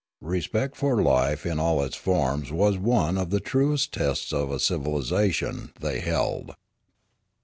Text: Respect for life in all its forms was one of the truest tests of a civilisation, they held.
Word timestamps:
Respect 0.23 0.75
for 0.75 0.99
life 1.03 1.45
in 1.45 1.59
all 1.59 1.83
its 1.83 1.95
forms 1.95 2.51
was 2.51 2.75
one 2.75 3.19
of 3.19 3.29
the 3.29 3.39
truest 3.39 3.93
tests 3.93 4.33
of 4.33 4.49
a 4.49 4.59
civilisation, 4.59 5.73
they 5.79 5.99
held. 5.99 6.55